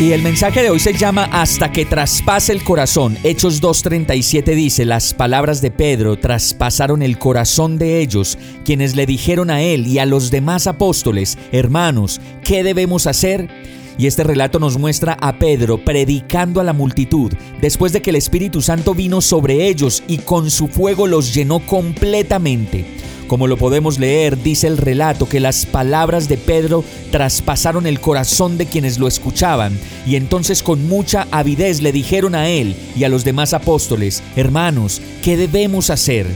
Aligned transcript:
Y 0.00 0.10
el 0.10 0.22
mensaje 0.22 0.60
de 0.60 0.70
hoy 0.70 0.80
se 0.80 0.92
llama 0.92 1.28
Hasta 1.30 1.70
que 1.70 1.86
traspase 1.86 2.52
el 2.52 2.64
corazón. 2.64 3.16
Hechos 3.22 3.62
2.37 3.62 4.54
dice, 4.56 4.84
las 4.84 5.14
palabras 5.14 5.62
de 5.62 5.70
Pedro 5.70 6.18
traspasaron 6.18 7.00
el 7.00 7.16
corazón 7.16 7.78
de 7.78 8.00
ellos, 8.00 8.36
quienes 8.64 8.96
le 8.96 9.06
dijeron 9.06 9.50
a 9.50 9.62
él 9.62 9.86
y 9.86 10.00
a 10.00 10.04
los 10.04 10.32
demás 10.32 10.66
apóstoles, 10.66 11.38
hermanos, 11.52 12.20
¿qué 12.42 12.64
debemos 12.64 13.06
hacer? 13.06 13.48
Y 13.96 14.08
este 14.08 14.24
relato 14.24 14.58
nos 14.58 14.78
muestra 14.78 15.16
a 15.20 15.38
Pedro 15.38 15.78
predicando 15.78 16.60
a 16.60 16.64
la 16.64 16.72
multitud 16.72 17.32
después 17.60 17.92
de 17.92 18.02
que 18.02 18.10
el 18.10 18.16
Espíritu 18.16 18.62
Santo 18.62 18.94
vino 18.94 19.20
sobre 19.20 19.68
ellos 19.68 20.02
y 20.08 20.18
con 20.18 20.50
su 20.50 20.66
fuego 20.66 21.06
los 21.06 21.32
llenó 21.32 21.60
completamente. 21.60 23.03
Como 23.34 23.48
lo 23.48 23.56
podemos 23.56 23.98
leer, 23.98 24.40
dice 24.40 24.68
el 24.68 24.78
relato 24.78 25.28
que 25.28 25.40
las 25.40 25.66
palabras 25.66 26.28
de 26.28 26.36
Pedro 26.36 26.84
traspasaron 27.10 27.84
el 27.84 27.98
corazón 27.98 28.58
de 28.58 28.66
quienes 28.66 29.00
lo 29.00 29.08
escuchaban, 29.08 29.76
y 30.06 30.14
entonces 30.14 30.62
con 30.62 30.86
mucha 30.86 31.26
avidez 31.32 31.82
le 31.82 31.90
dijeron 31.90 32.36
a 32.36 32.48
él 32.48 32.76
y 32.94 33.02
a 33.02 33.08
los 33.08 33.24
demás 33.24 33.52
apóstoles, 33.52 34.22
hermanos, 34.36 35.02
¿qué 35.20 35.36
debemos 35.36 35.90
hacer? 35.90 36.28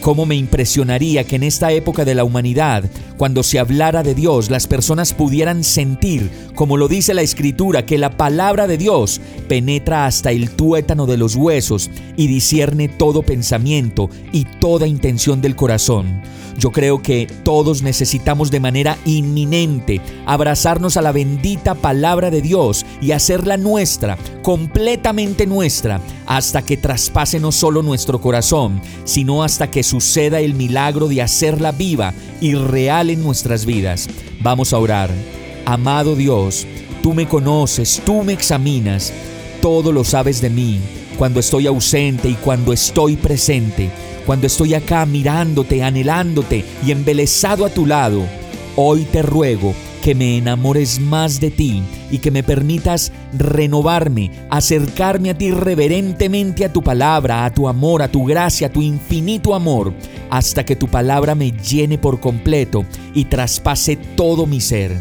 ¿Cómo 0.00 0.26
me 0.26 0.36
impresionaría 0.36 1.24
que 1.24 1.36
en 1.36 1.42
esta 1.42 1.72
época 1.72 2.04
de 2.04 2.14
la 2.14 2.24
humanidad, 2.24 2.84
cuando 3.16 3.42
se 3.42 3.58
hablara 3.58 4.02
de 4.02 4.14
Dios, 4.14 4.48
las 4.48 4.66
personas 4.66 5.12
pudieran 5.12 5.64
sentir, 5.64 6.30
como 6.54 6.76
lo 6.76 6.86
dice 6.88 7.14
la 7.14 7.22
Escritura, 7.22 7.84
que 7.84 7.98
la 7.98 8.16
palabra 8.16 8.66
de 8.68 8.78
Dios 8.78 9.20
penetra 9.48 10.06
hasta 10.06 10.30
el 10.30 10.50
tuétano 10.50 11.06
de 11.06 11.16
los 11.16 11.34
huesos 11.34 11.90
y 12.16 12.28
discierne 12.28 12.88
todo 12.88 13.22
pensamiento 13.22 14.08
y 14.32 14.44
toda 14.44 14.86
intención 14.86 15.40
del 15.40 15.56
corazón? 15.56 16.22
Yo 16.58 16.72
creo 16.72 17.00
que 17.02 17.28
todos 17.44 17.82
necesitamos 17.82 18.50
de 18.50 18.58
manera 18.58 18.98
inminente 19.04 20.00
abrazarnos 20.26 20.96
a 20.96 21.02
la 21.02 21.12
bendita 21.12 21.76
palabra 21.76 22.30
de 22.30 22.42
Dios 22.42 22.84
y 23.00 23.12
hacerla 23.12 23.56
nuestra, 23.56 24.18
completamente 24.42 25.46
nuestra, 25.46 26.00
hasta 26.26 26.62
que 26.62 26.76
traspase 26.76 27.38
no 27.38 27.52
solo 27.52 27.82
nuestro 27.82 28.20
corazón, 28.20 28.82
sino 29.04 29.44
hasta 29.44 29.70
que 29.70 29.84
suceda 29.88 30.40
el 30.40 30.54
milagro 30.54 31.08
de 31.08 31.22
hacerla 31.22 31.72
viva 31.72 32.14
y 32.40 32.54
real 32.54 33.10
en 33.10 33.22
nuestras 33.22 33.66
vidas. 33.66 34.08
Vamos 34.40 34.72
a 34.72 34.78
orar. 34.78 35.10
Amado 35.64 36.14
Dios, 36.14 36.66
tú 37.02 37.14
me 37.14 37.26
conoces, 37.26 38.00
tú 38.04 38.22
me 38.22 38.32
examinas, 38.32 39.12
todo 39.60 39.92
lo 39.92 40.04
sabes 40.04 40.40
de 40.40 40.50
mí, 40.50 40.80
cuando 41.18 41.40
estoy 41.40 41.66
ausente 41.66 42.28
y 42.28 42.34
cuando 42.34 42.72
estoy 42.72 43.16
presente 43.16 43.90
cuando 44.28 44.46
estoy 44.46 44.74
acá 44.74 45.06
mirándote, 45.06 45.82
anhelándote 45.82 46.62
y 46.86 46.92
embelesado 46.92 47.64
a 47.64 47.70
tu 47.70 47.86
lado, 47.86 48.26
hoy 48.76 49.06
te 49.10 49.22
ruego 49.22 49.72
que 50.08 50.14
me 50.14 50.38
enamores 50.38 51.00
más 51.00 51.38
de 51.38 51.50
ti 51.50 51.82
y 52.10 52.16
que 52.16 52.30
me 52.30 52.42
permitas 52.42 53.12
renovarme, 53.36 54.30
acercarme 54.48 55.28
a 55.28 55.36
ti 55.36 55.50
reverentemente 55.50 56.64
a 56.64 56.72
tu 56.72 56.82
palabra, 56.82 57.44
a 57.44 57.52
tu 57.52 57.68
amor, 57.68 58.00
a 58.00 58.10
tu 58.10 58.24
gracia, 58.24 58.68
a 58.68 58.72
tu 58.72 58.80
infinito 58.80 59.54
amor, 59.54 59.92
hasta 60.30 60.64
que 60.64 60.76
tu 60.76 60.88
palabra 60.88 61.34
me 61.34 61.52
llene 61.52 61.98
por 61.98 62.20
completo 62.20 62.86
y 63.12 63.26
traspase 63.26 63.96
todo 63.96 64.46
mi 64.46 64.62
ser. 64.62 64.96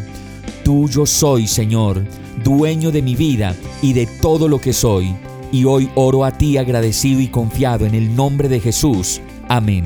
Tuyo 0.65 1.05
soy, 1.05 1.47
Señor, 1.47 2.03
dueño 2.43 2.91
de 2.91 3.01
mi 3.01 3.15
vida 3.15 3.55
y 3.81 3.93
de 3.93 4.07
todo 4.21 4.49
lo 4.49 4.59
que 4.59 4.73
soy 4.73 5.15
y 5.53 5.63
hoy 5.63 5.89
oro 5.95 6.25
a 6.25 6.31
ti 6.31 6.57
agradecido 6.57 7.21
y 7.21 7.29
confiado 7.29 7.85
en 7.85 7.95
el 7.95 8.13
nombre 8.13 8.49
de 8.49 8.59
Jesús. 8.59 9.21
Amén. 9.47 9.85